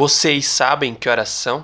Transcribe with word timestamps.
Vocês 0.00 0.46
sabem 0.46 0.94
que 0.94 1.10
horas 1.10 1.28
são? 1.28 1.62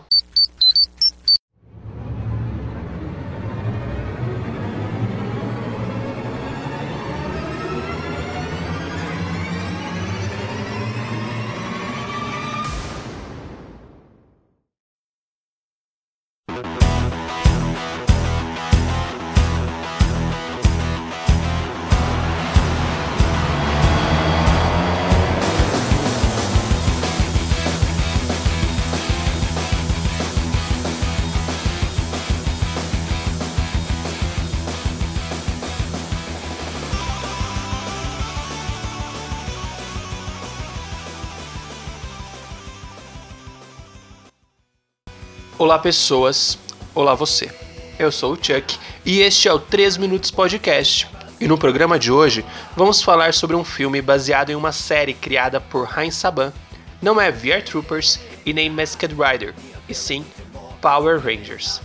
Olá, 45.59 45.79
pessoas. 45.79 46.59
Olá, 46.95 47.15
você. 47.15 47.51
Eu 47.99 48.13
sou 48.13 48.35
o 48.35 48.37
Chuck 48.37 48.79
e 49.07 49.21
este 49.21 49.49
é 49.49 49.53
o 49.55 49.59
3 49.59 49.97
Minutos 49.97 50.31
Podcast. 50.31 51.09
E 51.41 51.49
no 51.49 51.57
programa 51.57 51.99
de 51.99 52.13
hoje 52.13 52.45
vamos 52.77 53.01
falar 53.01 53.33
sobre 53.33 53.57
um 53.57 53.65
filme 53.65 54.03
baseado 54.03 54.51
em 54.51 54.55
uma 54.55 54.71
série 54.71 55.15
criada 55.15 55.59
por 55.59 55.89
Heinz 55.97 56.15
Saban. 56.15 56.53
Não 57.01 57.19
é 57.19 57.33
VR 57.33 57.63
Troopers 57.65 58.21
e 58.45 58.53
nem 58.53 58.69
Masked 58.69 59.15
Rider, 59.15 59.55
e 59.89 59.95
sim 59.95 60.27
Power 60.83 61.19
Rangers. 61.19 61.81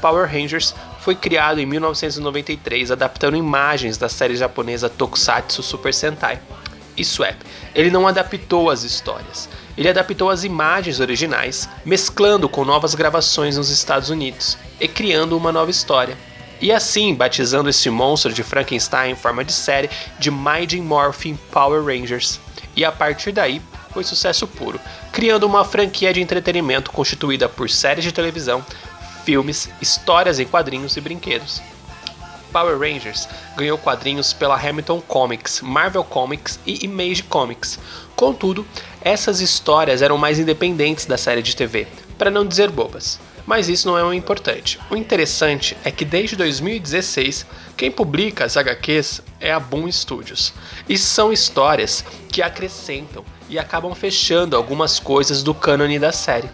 Power 0.00 0.28
Rangers 0.28 0.74
foi 0.98 1.14
criado 1.14 1.60
em 1.60 1.66
1993 1.66 2.90
adaptando 2.90 3.36
imagens 3.36 3.96
da 3.96 4.08
série 4.08 4.34
japonesa 4.34 4.88
Tokusatsu 4.88 5.62
Super 5.62 5.94
Sentai. 5.94 6.40
Isso 6.96 7.24
é, 7.24 7.36
ele 7.74 7.90
não 7.90 8.06
adaptou 8.06 8.70
as 8.70 8.82
histórias, 8.82 9.48
ele 9.76 9.88
adaptou 9.88 10.28
as 10.28 10.44
imagens 10.44 11.00
originais, 11.00 11.68
mesclando 11.84 12.48
com 12.48 12.64
novas 12.64 12.94
gravações 12.94 13.56
nos 13.56 13.70
Estados 13.70 14.10
Unidos 14.10 14.58
e 14.78 14.86
criando 14.86 15.36
uma 15.36 15.50
nova 15.50 15.70
história. 15.70 16.16
E 16.60 16.70
assim, 16.70 17.14
batizando 17.14 17.70
esse 17.70 17.90
monstro 17.90 18.32
de 18.32 18.42
Frankenstein 18.42 19.12
em 19.12 19.16
forma 19.16 19.44
de 19.44 19.52
série 19.52 19.90
de 20.18 20.30
Mighty 20.30 20.80
Morphin 20.80 21.36
Power 21.50 21.82
Rangers. 21.82 22.38
E 22.76 22.84
a 22.84 22.92
partir 22.92 23.32
daí, 23.32 23.60
foi 23.92 24.04
sucesso 24.04 24.46
puro, 24.46 24.80
criando 25.10 25.44
uma 25.44 25.64
franquia 25.64 26.12
de 26.12 26.20
entretenimento 26.20 26.90
constituída 26.90 27.48
por 27.48 27.68
séries 27.68 28.04
de 28.04 28.12
televisão, 28.12 28.64
filmes, 29.24 29.68
histórias 29.80 30.38
em 30.38 30.46
quadrinhos 30.46 30.96
e 30.96 31.00
brinquedos. 31.00 31.60
Power 32.52 32.78
Rangers 32.78 33.28
ganhou 33.56 33.78
quadrinhos 33.78 34.32
pela 34.32 34.56
Hamilton 34.56 35.00
Comics, 35.00 35.60
Marvel 35.62 36.04
Comics 36.04 36.60
e 36.66 36.84
Image 36.84 37.22
Comics. 37.24 37.78
Contudo, 38.14 38.66
essas 39.00 39.40
histórias 39.40 40.02
eram 40.02 40.18
mais 40.18 40.38
independentes 40.38 41.06
da 41.06 41.16
série 41.16 41.42
de 41.42 41.56
TV, 41.56 41.88
para 42.18 42.30
não 42.30 42.46
dizer 42.46 42.70
bobas. 42.70 43.18
Mas 43.44 43.68
isso 43.68 43.88
não 43.88 43.98
é 43.98 44.04
o 44.04 44.12
importante. 44.12 44.78
O 44.90 44.96
interessante 44.96 45.76
é 45.84 45.90
que 45.90 46.04
desde 46.04 46.36
2016, 46.36 47.44
quem 47.76 47.90
publica 47.90 48.44
as 48.44 48.56
HQs 48.56 49.22
é 49.40 49.52
a 49.52 49.58
Boom 49.58 49.90
Studios. 49.90 50.52
E 50.88 50.96
são 50.96 51.32
histórias 51.32 52.04
que 52.28 52.40
acrescentam 52.40 53.24
e 53.48 53.58
acabam 53.58 53.94
fechando 53.94 54.56
algumas 54.56 55.00
coisas 55.00 55.42
do 55.42 55.52
cânone 55.52 55.98
da 55.98 56.12
série. 56.12 56.48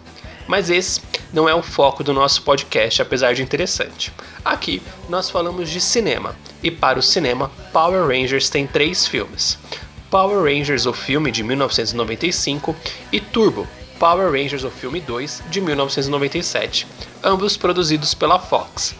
Mas 0.46 0.70
esse 0.70 1.00
não 1.32 1.48
é 1.48 1.54
o 1.54 1.62
foco 1.62 2.02
do 2.02 2.12
nosso 2.12 2.42
podcast, 2.42 3.02
apesar 3.02 3.34
de 3.34 3.42
interessante. 3.42 4.12
Aqui 4.44 4.82
nós 5.08 5.30
falamos 5.30 5.68
de 5.68 5.80
cinema, 5.80 6.34
e 6.62 6.70
para 6.70 6.98
o 6.98 7.02
cinema, 7.02 7.50
Power 7.72 8.06
Rangers 8.06 8.48
tem 8.48 8.66
três 8.66 9.06
filmes: 9.06 9.58
Power 10.10 10.42
Rangers, 10.42 10.86
o 10.86 10.92
filme 10.92 11.30
de 11.30 11.42
1995, 11.42 12.74
e 13.12 13.20
Turbo, 13.20 13.66
Power 13.98 14.30
Rangers, 14.30 14.64
o 14.64 14.70
filme 14.70 15.00
2, 15.00 15.42
de 15.50 15.60
1997, 15.60 16.86
ambos 17.22 17.56
produzidos 17.56 18.14
pela 18.14 18.38
Fox. 18.38 18.94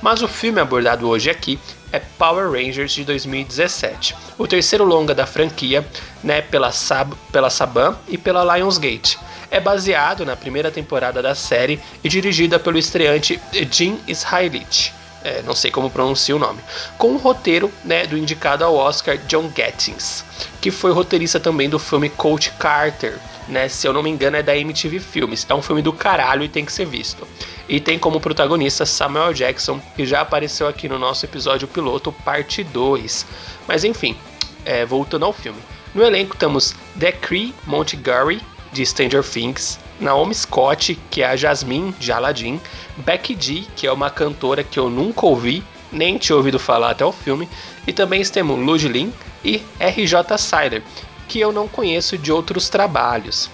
Mas 0.00 0.22
o 0.22 0.28
filme 0.28 0.60
abordado 0.60 1.08
hoje 1.08 1.28
aqui 1.28 1.58
é 1.92 1.98
Power 1.98 2.50
Rangers 2.50 2.92
de 2.92 3.04
2017, 3.04 4.16
o 4.38 4.46
terceiro 4.46 4.84
longa 4.84 5.14
da 5.14 5.26
franquia, 5.26 5.86
né, 6.22 6.40
pela, 6.40 6.72
Sab 6.72 7.14
pela 7.30 7.50
Saban 7.50 7.96
e 8.08 8.16
pela 8.16 8.56
Lionsgate 8.56 9.18
é 9.54 9.60
baseado 9.60 10.26
na 10.26 10.34
primeira 10.34 10.68
temporada 10.68 11.22
da 11.22 11.32
série 11.32 11.80
e 12.02 12.08
dirigida 12.08 12.58
pelo 12.58 12.76
estreante 12.76 13.40
Jim 13.70 14.00
Israelite. 14.04 14.92
É, 15.22 15.42
não 15.42 15.54
sei 15.54 15.70
como 15.70 15.88
pronuncia 15.88 16.34
o 16.34 16.40
nome, 16.40 16.58
com 16.98 17.12
o 17.12 17.16
roteiro 17.16 17.72
né, 17.84 18.04
do 18.04 18.18
indicado 18.18 18.64
ao 18.64 18.74
Oscar 18.74 19.16
John 19.28 19.48
Gattins, 19.54 20.24
que 20.60 20.72
foi 20.72 20.90
roteirista 20.92 21.38
também 21.38 21.70
do 21.70 21.78
filme 21.78 22.10
Coach 22.10 22.50
Carter, 22.58 23.16
né, 23.46 23.68
se 23.68 23.86
eu 23.86 23.92
não 23.92 24.02
me 24.02 24.10
engano 24.10 24.36
é 24.36 24.42
da 24.42 24.56
MTV 24.56 24.98
Filmes, 24.98 25.46
é 25.48 25.54
um 25.54 25.62
filme 25.62 25.80
do 25.80 25.92
caralho 25.92 26.42
e 26.42 26.48
tem 26.48 26.64
que 26.64 26.72
ser 26.72 26.84
visto. 26.84 27.26
E 27.68 27.78
tem 27.78 27.96
como 27.96 28.20
protagonista 28.20 28.84
Samuel 28.84 29.32
Jackson, 29.32 29.80
que 29.94 30.04
já 30.04 30.20
apareceu 30.20 30.66
aqui 30.66 30.88
no 30.88 30.98
nosso 30.98 31.24
episódio 31.24 31.68
piloto, 31.68 32.12
parte 32.12 32.64
2. 32.64 33.24
Mas 33.68 33.84
enfim, 33.84 34.16
é, 34.64 34.84
voltando 34.84 35.24
ao 35.24 35.32
filme. 35.32 35.62
No 35.94 36.02
elenco 36.02 36.36
temos 36.36 36.74
Decree 36.96 37.54
Montgomery, 37.66 38.42
de 38.74 38.84
Stranger 38.84 39.22
Things, 39.22 39.78
Naomi 40.00 40.34
Scott, 40.34 40.98
que 41.08 41.22
é 41.22 41.26
a 41.26 41.36
Jasmine 41.36 41.92
de 41.92 42.10
Aladdin, 42.10 42.60
Becky 42.96 43.36
G, 43.40 43.64
que 43.76 43.86
é 43.86 43.92
uma 43.92 44.10
cantora 44.10 44.64
que 44.64 44.78
eu 44.78 44.90
nunca 44.90 45.24
ouvi, 45.24 45.62
nem 45.92 46.18
tinha 46.18 46.36
ouvido 46.36 46.58
falar 46.58 46.90
até 46.90 47.04
o 47.04 47.12
filme, 47.12 47.48
e 47.86 47.92
também 47.92 48.22
temos 48.24 48.58
Lud 48.58 48.88
Lin 48.88 49.12
e 49.44 49.62
RJ 49.78 50.36
Siler, 50.36 50.82
que 51.28 51.38
eu 51.38 51.52
não 51.52 51.68
conheço 51.68 52.18
de 52.18 52.32
outros 52.32 52.68
trabalhos. 52.68 53.48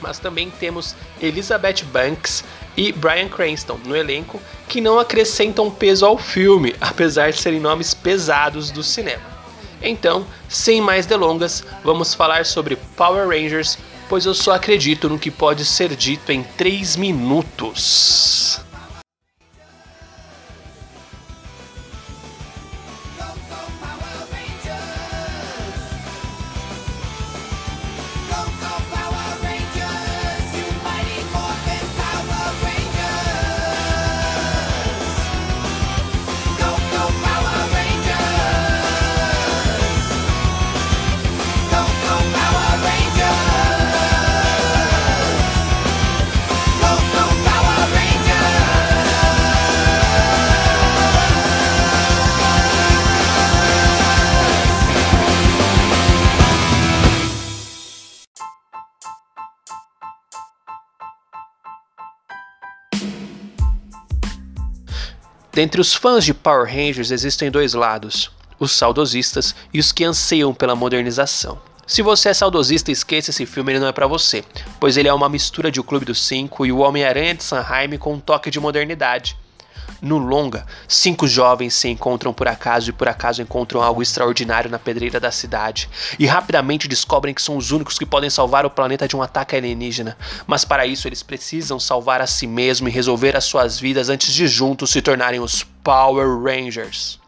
Mas 0.00 0.18
também 0.18 0.50
temos 0.50 0.96
Elizabeth 1.20 1.84
Banks 1.92 2.44
e 2.76 2.92
Brian 2.92 3.28
Cranston 3.28 3.78
no 3.84 3.96
elenco, 3.96 4.40
que 4.68 4.80
não 4.80 4.98
acrescentam 4.98 5.70
peso 5.70 6.04
ao 6.04 6.18
filme, 6.18 6.74
apesar 6.80 7.30
de 7.30 7.40
serem 7.40 7.60
nomes 7.60 7.94
pesados 7.94 8.72
do 8.72 8.82
cinema. 8.82 9.38
Então, 9.80 10.26
sem 10.48 10.80
mais 10.80 11.06
delongas, 11.06 11.64
vamos 11.84 12.12
falar 12.12 12.44
sobre 12.44 12.76
Power 12.96 13.28
Rangers 13.28 13.78
pois 14.08 14.26
eu 14.26 14.34
só 14.34 14.52
acredito 14.52 15.08
no 15.08 15.18
que 15.18 15.30
pode 15.30 15.64
ser 15.64 15.94
dito 15.94 16.32
em 16.32 16.42
3 16.42 16.96
minutos. 16.96 18.60
Dentre 65.58 65.80
os 65.80 65.92
fãs 65.92 66.24
de 66.24 66.32
Power 66.32 66.72
Rangers 66.72 67.10
existem 67.10 67.50
dois 67.50 67.74
lados: 67.74 68.30
os 68.60 68.70
saudosistas 68.70 69.56
e 69.74 69.80
os 69.80 69.90
que 69.90 70.04
anseiam 70.04 70.54
pela 70.54 70.76
modernização. 70.76 71.60
Se 71.84 72.00
você 72.00 72.28
é 72.28 72.34
saudosista, 72.34 72.92
esqueça 72.92 73.30
esse 73.30 73.44
filme, 73.44 73.72
ele 73.72 73.80
não 73.80 73.88
é 73.88 73.92
para 73.92 74.06
você, 74.06 74.44
pois 74.78 74.96
ele 74.96 75.08
é 75.08 75.12
uma 75.12 75.28
mistura 75.28 75.68
de 75.68 75.80
O 75.80 75.82
Clube 75.82 76.04
dos 76.04 76.24
Cinco 76.24 76.64
e 76.64 76.70
O 76.70 76.78
Homem-Aranha 76.78 77.34
de 77.34 77.42
Sanheim 77.42 77.98
com 77.98 78.14
um 78.14 78.20
toque 78.20 78.52
de 78.52 78.60
modernidade. 78.60 79.36
No 80.00 80.16
longa, 80.16 80.64
cinco 80.86 81.26
jovens 81.26 81.74
se 81.74 81.88
encontram 81.88 82.32
por 82.32 82.46
acaso 82.46 82.90
e 82.90 82.92
por 82.92 83.08
acaso 83.08 83.42
encontram 83.42 83.82
algo 83.82 84.00
extraordinário 84.00 84.70
na 84.70 84.78
pedreira 84.78 85.18
da 85.18 85.32
cidade 85.32 85.90
e 86.18 86.26
rapidamente 86.26 86.86
descobrem 86.86 87.34
que 87.34 87.42
são 87.42 87.56
os 87.56 87.72
únicos 87.72 87.98
que 87.98 88.06
podem 88.06 88.30
salvar 88.30 88.64
o 88.64 88.70
planeta 88.70 89.08
de 89.08 89.16
um 89.16 89.22
ataque 89.22 89.56
alienígena. 89.56 90.16
Mas 90.46 90.64
para 90.64 90.86
isso 90.86 91.08
eles 91.08 91.22
precisam 91.22 91.80
salvar 91.80 92.20
a 92.20 92.26
si 92.28 92.46
mesmo 92.46 92.88
e 92.88 92.92
resolver 92.92 93.36
as 93.36 93.44
suas 93.44 93.80
vidas 93.80 94.08
antes 94.08 94.32
de 94.32 94.46
juntos 94.46 94.90
se 94.90 95.02
tornarem 95.02 95.40
os 95.40 95.64
Power 95.82 96.40
Rangers. 96.42 97.18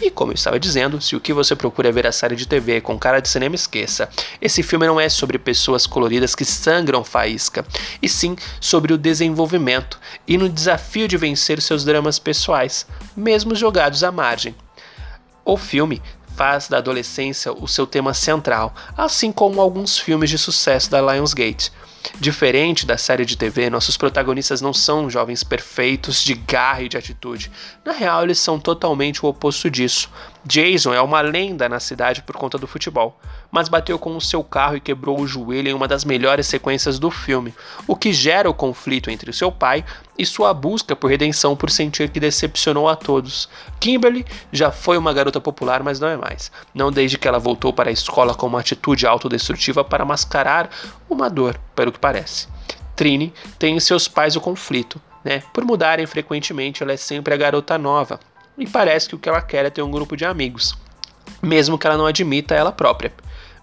E 0.00 0.10
como 0.10 0.32
eu 0.32 0.34
estava 0.34 0.58
dizendo, 0.58 1.00
se 1.00 1.16
o 1.16 1.20
que 1.20 1.32
você 1.32 1.54
procura 1.54 1.88
é 1.88 1.92
ver 1.92 2.06
a 2.06 2.12
série 2.12 2.36
de 2.36 2.46
TV 2.46 2.80
com 2.80 2.98
cara 2.98 3.20
de 3.20 3.28
cinema, 3.28 3.54
esqueça. 3.54 4.08
Esse 4.40 4.62
filme 4.62 4.86
não 4.86 5.00
é 5.00 5.08
sobre 5.08 5.38
pessoas 5.38 5.86
coloridas 5.86 6.34
que 6.34 6.44
sangram 6.44 7.04
faísca, 7.04 7.64
e 8.02 8.08
sim 8.08 8.36
sobre 8.60 8.92
o 8.92 8.98
desenvolvimento 8.98 9.98
e 10.26 10.36
no 10.36 10.48
desafio 10.48 11.06
de 11.06 11.16
vencer 11.16 11.60
seus 11.60 11.84
dramas 11.84 12.18
pessoais, 12.18 12.86
mesmo 13.16 13.54
jogados 13.54 14.04
à 14.04 14.10
margem. 14.10 14.54
O 15.44 15.56
filme 15.56 16.02
faz 16.36 16.68
da 16.68 16.78
adolescência 16.78 17.52
o 17.52 17.68
seu 17.68 17.86
tema 17.86 18.14
central, 18.14 18.74
assim 18.96 19.30
como 19.30 19.60
alguns 19.60 19.98
filmes 19.98 20.30
de 20.30 20.38
sucesso 20.38 20.90
da 20.90 21.00
Lionsgate. 21.00 21.72
Diferente 22.18 22.86
da 22.86 22.96
série 22.96 23.24
de 23.24 23.36
TV, 23.36 23.68
nossos 23.70 23.96
protagonistas 23.96 24.60
não 24.60 24.72
são 24.72 25.10
jovens 25.10 25.44
perfeitos 25.44 26.24
de 26.24 26.34
garra 26.34 26.82
e 26.82 26.88
de 26.88 26.96
atitude. 26.96 27.50
Na 27.84 27.92
real, 27.92 28.24
eles 28.24 28.38
são 28.38 28.58
totalmente 28.58 29.24
o 29.24 29.28
oposto 29.28 29.70
disso. 29.70 30.10
Jason 30.44 30.94
é 30.94 31.00
uma 31.00 31.20
lenda 31.20 31.68
na 31.68 31.78
cidade 31.78 32.22
por 32.22 32.34
conta 32.36 32.56
do 32.56 32.66
futebol, 32.66 33.18
mas 33.50 33.68
bateu 33.68 33.98
com 33.98 34.16
o 34.16 34.20
seu 34.20 34.42
carro 34.42 34.76
e 34.76 34.80
quebrou 34.80 35.20
o 35.20 35.26
joelho 35.26 35.68
em 35.68 35.74
uma 35.74 35.86
das 35.86 36.04
melhores 36.04 36.46
sequências 36.46 36.98
do 36.98 37.10
filme, 37.10 37.54
o 37.86 37.94
que 37.94 38.12
gera 38.12 38.48
o 38.48 38.54
conflito 38.54 39.10
entre 39.10 39.30
o 39.30 39.34
seu 39.34 39.52
pai 39.52 39.84
e 40.18 40.24
sua 40.24 40.54
busca 40.54 40.96
por 40.96 41.10
redenção 41.10 41.54
por 41.54 41.70
sentir 41.70 42.08
que 42.08 42.18
decepcionou 42.18 42.88
a 42.88 42.96
todos. 42.96 43.48
Kimberly 43.78 44.24
já 44.50 44.70
foi 44.70 44.96
uma 44.96 45.12
garota 45.12 45.40
popular, 45.40 45.82
mas 45.82 46.00
não 46.00 46.08
é 46.08 46.16
mais. 46.16 46.50
Não 46.74 46.90
desde 46.90 47.18
que 47.18 47.28
ela 47.28 47.38
voltou 47.38 47.72
para 47.72 47.90
a 47.90 47.92
escola 47.92 48.34
com 48.34 48.46
uma 48.46 48.60
atitude 48.60 49.06
autodestrutiva 49.06 49.84
para 49.84 50.04
mascarar 50.04 50.70
uma 51.08 51.28
dor, 51.28 51.60
pelo 51.74 51.92
que 51.92 51.98
parece. 51.98 52.48
Trini 52.96 53.32
tem 53.58 53.76
em 53.76 53.80
seus 53.80 54.08
pais 54.08 54.36
o 54.36 54.40
conflito, 54.40 55.00
né? 55.24 55.42
Por 55.52 55.64
mudarem 55.64 56.06
frequentemente, 56.06 56.82
ela 56.82 56.92
é 56.92 56.96
sempre 56.96 57.32
a 57.32 57.36
garota 57.36 57.78
nova, 57.78 58.20
e 58.60 58.66
parece 58.66 59.08
que 59.08 59.14
o 59.14 59.18
que 59.18 59.28
ela 59.28 59.40
quer 59.40 59.64
é 59.64 59.70
ter 59.70 59.82
um 59.82 59.90
grupo 59.90 60.16
de 60.16 60.24
amigos, 60.24 60.76
mesmo 61.42 61.78
que 61.78 61.86
ela 61.86 61.96
não 61.96 62.06
admita 62.06 62.54
ela 62.54 62.70
própria. 62.70 63.12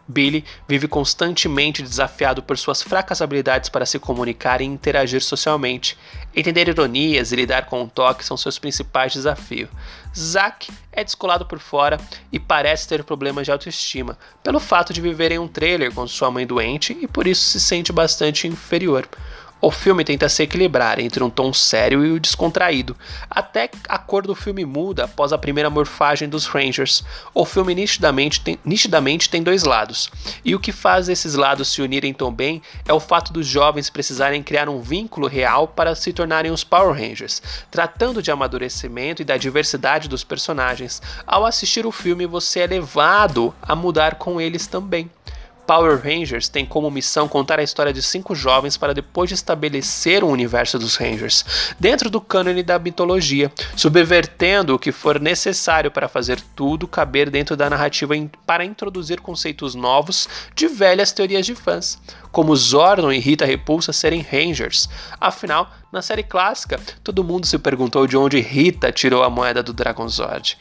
Billy 0.07 0.43
vive 0.67 0.87
constantemente 0.87 1.83
desafiado 1.83 2.41
por 2.41 2.57
suas 2.57 2.81
fracas 2.81 3.21
habilidades 3.21 3.69
para 3.69 3.85
se 3.85 3.99
comunicar 3.99 4.61
e 4.61 4.65
interagir 4.65 5.21
socialmente. 5.21 5.97
Entender 6.33 6.69
ironias 6.69 7.31
e 7.31 7.35
lidar 7.35 7.65
com 7.65 7.83
o 7.83 7.89
toque 7.89 8.23
são 8.23 8.37
seus 8.37 8.57
principais 8.57 9.13
desafios. 9.13 9.69
Zack 10.15 10.71
é 10.93 11.03
descolado 11.03 11.45
por 11.45 11.59
fora 11.59 11.99
e 12.31 12.39
parece 12.39 12.87
ter 12.87 13.03
problemas 13.03 13.45
de 13.45 13.51
autoestima, 13.51 14.17
pelo 14.41 14.59
fato 14.59 14.93
de 14.93 15.01
viver 15.01 15.31
em 15.31 15.39
um 15.39 15.47
trailer 15.47 15.93
com 15.93 16.07
sua 16.07 16.31
mãe 16.31 16.47
doente 16.47 16.97
e 17.01 17.07
por 17.07 17.27
isso 17.27 17.43
se 17.43 17.59
sente 17.59 17.91
bastante 17.91 18.47
inferior. 18.47 19.07
O 19.59 19.71
filme 19.71 20.03
tenta 20.03 20.29
se 20.29 20.43
equilibrar 20.43 20.99
entre 20.99 21.23
um 21.23 21.31
tom 21.31 21.51
sério 21.51 22.05
e 22.05 22.11
o 22.11 22.19
descontraído, 22.19 22.95
até 23.27 23.67
a 23.89 23.97
cor 23.97 24.27
do 24.27 24.35
filme 24.35 24.63
muda 24.63 25.05
após 25.05 25.33
a 25.33 25.37
primeira 25.37 25.67
morfagem 25.67 26.29
dos 26.29 26.45
Rangers. 26.45 27.03
O 27.33 27.43
filme 27.43 27.73
nitidamente 27.73 28.39
tem, 28.39 28.59
nitidamente 28.63 29.29
tem 29.31 29.41
dois 29.41 29.63
lados, 29.63 30.11
e 30.45 30.53
o 30.53 30.59
que 30.59 30.71
faz 30.71 31.09
esses 31.09 31.33
lados 31.33 31.69
se 31.69 31.81
unirem 31.81 32.13
tão 32.13 32.31
bem 32.31 32.61
é 32.87 32.93
o 32.93 32.99
fato 32.99 33.33
dos 33.33 33.47
jovens 33.47 33.89
precisarem 33.89 34.43
criar 34.43 34.69
um 34.69 34.79
vínculo 34.79 35.27
real 35.27 35.67
para 35.67 35.95
se 35.95 36.13
tornarem 36.13 36.51
os 36.51 36.63
Power 36.63 36.93
Rangers, 36.93 37.41
tratando 37.71 38.21
de 38.21 38.29
amadurecimento 38.29 39.23
e 39.23 39.25
da 39.25 39.37
diversidade 39.37 40.07
dos 40.07 40.23
personagens. 40.23 41.01
Ao 41.25 41.43
assistir 41.43 41.83
o 41.83 41.91
filme, 41.91 42.27
você 42.27 42.59
é 42.59 42.67
levado 42.67 43.55
a 43.59 43.75
mudar 43.75 44.15
com 44.15 44.39
eles 44.39 44.67
também. 44.67 45.09
Power 45.67 46.01
Rangers 46.01 46.47
tem 46.47 46.65
como 46.65 46.89
missão 46.89 47.27
contar 47.27 47.59
a 47.59 47.63
história 47.63 47.91
de 47.91 48.01
cinco 48.01 48.33
jovens 48.33 48.77
para 48.77 48.93
depois 48.93 49.27
de 49.27 49.33
estabelecer 49.33 50.23
o 50.23 50.27
universo 50.29 50.79
dos 50.79 50.95
Rangers, 50.95 51.43
dentro 51.77 52.09
do 52.09 52.21
cânone 52.21 52.63
da 52.63 52.79
mitologia, 52.79 53.51
subvertendo 53.75 54.73
o 54.73 54.79
que 54.79 54.93
for 54.93 55.19
necessário 55.19 55.91
para 55.91 56.07
fazer 56.07 56.39
tudo 56.55 56.87
caber 56.87 57.29
dentro 57.29 57.57
da 57.57 57.69
narrativa 57.69 58.13
para 58.45 58.63
introduzir 58.63 59.19
conceitos 59.19 59.75
novos 59.75 60.29
de 60.55 60.69
velhas 60.69 61.11
teorias 61.11 61.45
de 61.45 61.53
fãs, 61.53 61.99
como 62.31 62.55
Zordon 62.55 63.11
e 63.11 63.19
Rita 63.19 63.45
Repulsa 63.45 63.91
serem 63.91 64.21
Rangers. 64.21 64.87
Afinal, 65.19 65.69
na 65.91 66.01
série 66.01 66.23
clássica, 66.23 66.79
todo 67.03 67.23
mundo 67.23 67.45
se 67.45 67.57
perguntou 67.57 68.07
de 68.07 68.15
onde 68.15 68.39
Rita 68.39 68.91
tirou 68.91 69.23
a 69.23 69.29
moeda 69.29 69.61
do 69.61 69.73
Dragon 69.73 70.07
Zord. 70.07 70.57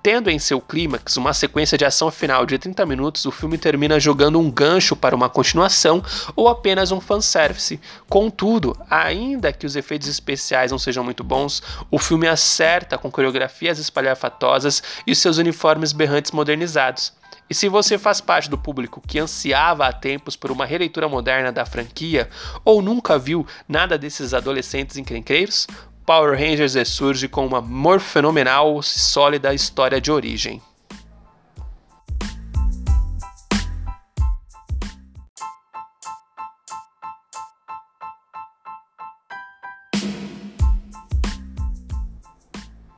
Tendo 0.00 0.30
em 0.30 0.38
seu 0.38 0.60
clímax 0.60 1.16
uma 1.16 1.34
sequência 1.34 1.76
de 1.76 1.84
ação 1.84 2.10
final 2.10 2.46
de 2.46 2.56
30 2.56 2.86
minutos, 2.86 3.24
o 3.24 3.32
filme 3.32 3.58
termina 3.58 3.98
jogando 3.98 4.38
um 4.38 4.48
gancho 4.48 4.94
para 4.94 5.14
uma 5.14 5.28
continuação 5.28 6.02
ou 6.36 6.48
apenas 6.48 6.92
um 6.92 7.00
fanservice. 7.00 7.80
Contudo, 8.08 8.76
ainda 8.88 9.52
que 9.52 9.66
os 9.66 9.74
efeitos 9.74 10.06
especiais 10.06 10.70
não 10.70 10.78
sejam 10.78 11.02
muito 11.02 11.24
bons, 11.24 11.62
o 11.90 11.98
filme 11.98 12.28
acerta 12.28 12.96
com 12.96 13.10
coreografias 13.10 13.80
espalhafatosas 13.80 14.82
e 15.04 15.14
seus 15.16 15.36
uniformes 15.36 15.92
berrantes 15.92 16.30
modernizados. 16.30 17.12
E 17.50 17.54
se 17.54 17.66
você 17.66 17.96
faz 17.96 18.20
parte 18.20 18.50
do 18.50 18.58
público 18.58 19.02
que 19.06 19.18
ansiava 19.18 19.86
há 19.86 19.92
tempos 19.92 20.36
por 20.36 20.50
uma 20.50 20.66
releitura 20.66 21.08
moderna 21.08 21.50
da 21.50 21.64
franquia 21.64 22.28
ou 22.62 22.82
nunca 22.82 23.18
viu 23.18 23.46
nada 23.66 23.96
desses 23.96 24.34
adolescentes 24.34 24.98
encrenqueiros, 24.98 25.66
Power 26.08 26.32
Rangers 26.38 26.72
ressurge 26.72 27.28
com 27.28 27.46
uma 27.46 27.60
morfenomenal 27.60 28.80
e 28.80 28.82
sólida 28.82 29.52
história 29.52 30.00
de 30.00 30.10
origem. 30.10 30.62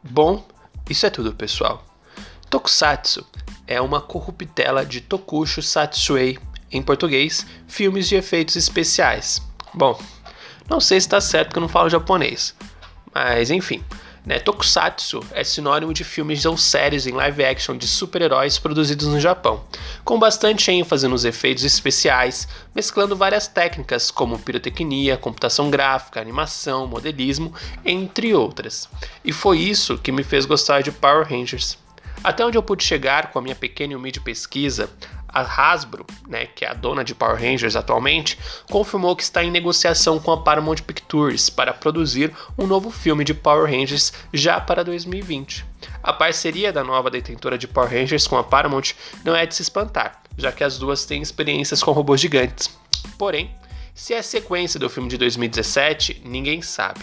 Bom, 0.09 0.47
isso 0.89 1.05
é 1.05 1.11
tudo, 1.11 1.35
pessoal. 1.35 1.85
Tokusatsu 2.49 3.27
é 3.67 3.81
uma 3.81 4.01
corruptela 4.01 4.87
de 4.87 5.01
Tokusho 5.01 5.61
Satsuei, 5.61 6.39
em 6.71 6.81
português, 6.81 7.45
filmes 7.67 8.09
de 8.09 8.15
efeitos 8.15 8.55
especiais. 8.55 9.43
Bom, 9.75 10.01
não 10.69 10.79
sei 10.79 11.01
se 11.01 11.09
está 11.09 11.21
certo 11.21 11.51
que 11.51 11.59
eu 11.59 11.63
não 11.63 11.69
falo 11.69 11.91
japonês, 11.91 12.55
mas 13.15 13.51
enfim, 13.51 13.83
né? 14.25 14.39
Tokusatsu 14.39 15.25
é 15.33 15.43
sinônimo 15.43 15.95
de 15.95 16.05
filmes 16.05 16.45
ou 16.45 16.57
séries 16.57 17.07
em 17.07 17.12
live 17.12 17.45
action 17.45 17.77
de 17.77 17.89
super-heróis 17.89 18.59
produzidos 18.59 19.07
no 19.07 19.19
Japão, 19.19 19.65
com 20.05 20.19
bastante 20.19 20.71
ênfase 20.71 21.09
nos 21.09 21.25
efeitos 21.25 21.65
especiais, 21.65 22.47
mesclando 22.75 23.17
várias 23.17 23.49
técnicas 23.49 24.11
como 24.11 24.39
pirotecnia, 24.39 25.17
computação 25.17 25.71
gráfica, 25.71 26.21
animação, 26.21 26.87
modelismo, 26.87 27.55
entre 27.85 28.35
outras. 28.35 28.89
E 29.25 29.33
foi 29.33 29.59
isso 29.59 29.99
que 29.99 30.13
me 30.13 30.23
fez 30.23 30.45
gostar 30.45 30.83
de 30.83 30.93
Power 30.93 31.27
Rangers. 31.27 31.79
Até 32.22 32.44
onde 32.44 32.58
eu 32.58 32.62
pude 32.62 32.84
chegar 32.84 33.31
com 33.31 33.38
a 33.38 33.43
minha 33.43 33.55
pequena 33.55 33.94
e 33.94 33.96
humilde 33.96 34.20
pesquisa, 34.20 34.90
a 35.32 35.40
Hasbro, 35.40 36.05
né, 36.28 36.46
que 36.46 36.64
é 36.64 36.69
a 36.69 36.75
dona 36.75 37.02
de 37.02 37.14
Power 37.14 37.40
Rangers 37.40 37.76
atualmente, 37.76 38.38
confirmou 38.70 39.17
que 39.17 39.22
está 39.22 39.43
em 39.43 39.50
negociação 39.50 40.19
com 40.19 40.32
a 40.32 40.43
Paramount 40.43 40.82
Pictures 40.87 41.49
para 41.49 41.72
produzir 41.72 42.32
um 42.58 42.67
novo 42.67 42.91
filme 42.91 43.24
de 43.24 43.32
Power 43.32 43.70
Rangers 43.70 44.12
já 44.34 44.60
para 44.60 44.84
2020. 44.84 45.65
A 46.03 46.12
parceria 46.12 46.72
da 46.72 46.84
nova 46.84 47.10
detentora 47.10 47.56
de 47.56 47.69
Power 47.69 47.91
Rangers 47.91 48.27
com 48.27 48.36
a 48.36 48.44
Paramount 48.44 48.93
não 49.24 49.34
é 49.34 49.46
de 49.46 49.55
se 49.55 49.62
espantar, 49.62 50.22
já 50.36 50.53
que 50.53 50.65
as 50.65 50.79
duas 50.79 51.06
têm 51.06 51.22
experiências 51.22 51.82
com 51.82 51.93
robôs 51.93 52.20
gigantes. 52.20 52.69
Porém, 53.17 53.55
se 53.94 54.15
é 54.15 54.20
sequência 54.20 54.79
do 54.81 54.91
filme 54.91 55.08
de 55.08 55.17
2017, 55.17 56.22
ninguém 56.24 56.60
sabe. 56.60 57.00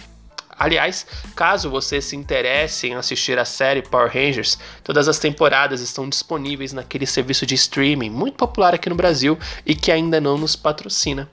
Aliás, 0.58 1.06
caso 1.36 1.70
você 1.70 2.00
se 2.00 2.16
interesse 2.16 2.88
em 2.88 2.94
assistir 2.94 3.38
a 3.38 3.44
série 3.44 3.82
Power 3.82 4.12
Rangers, 4.12 4.58
todas 4.82 5.08
as 5.08 5.18
temporadas 5.18 5.80
estão 5.80 6.08
disponíveis 6.08 6.72
naquele 6.72 7.06
serviço 7.06 7.46
de 7.46 7.54
streaming 7.54 8.10
muito 8.10 8.36
popular 8.36 8.74
aqui 8.74 8.88
no 8.88 8.94
Brasil 8.96 9.38
e 9.64 9.74
que 9.74 9.92
ainda 9.92 10.20
não 10.20 10.36
nos 10.36 10.56
patrocina. 10.56 11.28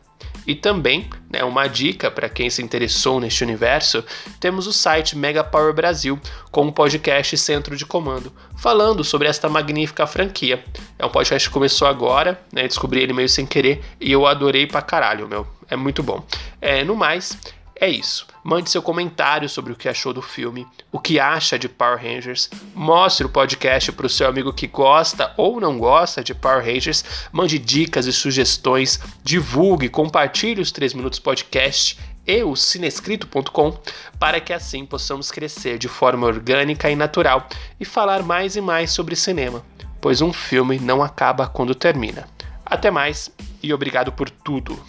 E 0.48 0.54
também, 0.54 1.10
né, 1.30 1.44
uma 1.44 1.68
dica 1.68 2.12
para 2.12 2.30
quem 2.30 2.50
se 2.50 2.62
interessou 2.62 3.20
neste 3.20 3.44
universo, 3.44 4.04
temos 4.40 4.68
o 4.68 4.74
site 4.74 5.18
Mega 5.18 5.44
Power 5.44 5.74
Brasil 5.74 6.20
com 6.52 6.66
um 6.66 6.72
podcast 6.72 7.36
Centro 7.38 7.76
de 7.76 7.86
Comando, 7.86 8.32
falando 8.56 9.04
sobre 9.04 9.28
esta 9.28 9.50
magnífica 9.50 10.06
franquia. 10.06 10.64
É 11.00 11.06
um 11.06 11.10
podcast 11.10 11.50
que 11.50 11.54
começou 11.54 11.88
agora, 11.88 12.40
né, 12.54 12.68
descobri 12.68 13.02
ele 13.02 13.14
meio 13.14 13.30
sem 13.30 13.46
querer 13.46 13.84
e 14.00 14.12
eu 14.12 14.28
adorei 14.28 14.68
pra 14.68 14.84
caralho, 14.84 15.28
meu. 15.28 15.48
É 15.68 15.76
muito 15.76 16.04
bom. 16.04 16.24
É, 16.62 16.84
no 16.84 16.96
mais, 16.96 17.36
é 17.80 17.90
isso. 17.90 18.26
Mande 18.44 18.70
seu 18.70 18.82
comentário 18.82 19.50
sobre 19.50 19.74
o 19.74 19.76
que 19.76 19.90
achou 19.90 20.14
do 20.14 20.22
filme, 20.22 20.66
o 20.92 21.00
que 21.00 21.20
acha 21.20 21.60
de 21.60 21.68
Power 21.68 22.02
Rangers. 22.02 22.50
Mostre 22.74 23.26
o 23.26 23.30
podcast 23.30 23.92
para 23.92 24.06
o 24.06 24.10
seu 24.10 24.28
amigo 24.28 24.54
que 24.54 24.68
gosta 24.68 25.34
ou 25.36 25.60
não 25.60 25.78
gosta 25.78 26.24
de 26.24 26.34
Power 26.34 26.64
Rangers. 26.64 27.04
Mande 27.34 27.60
dicas 27.60 28.06
e 28.06 28.14
sugestões. 28.14 29.00
Divulgue, 29.24 29.90
compartilhe 29.90 30.62
os 30.62 30.72
3 30.72 30.94
Minutos 30.94 31.20
Podcast 31.20 32.00
e 32.26 32.44
o 32.44 32.56
cinescrito.com 32.56 33.78
para 34.18 34.40
que 34.40 34.54
assim 34.54 34.86
possamos 34.86 35.30
crescer 35.30 35.78
de 35.78 35.90
forma 35.90 36.26
orgânica 36.26 36.90
e 36.90 36.96
natural 36.96 37.48
e 37.80 37.84
falar 37.84 38.24
mais 38.24 38.56
e 38.56 38.62
mais 38.62 38.92
sobre 38.92 39.16
cinema, 39.16 39.64
pois 40.00 40.22
um 40.22 40.32
filme 40.32 40.80
não 40.80 41.04
acaba 41.04 41.48
quando 41.48 41.76
termina. 41.76 42.28
Até 42.66 42.90
mais 42.90 43.30
e 43.62 43.74
obrigado 43.74 44.12
por 44.12 44.30
tudo. 44.30 44.82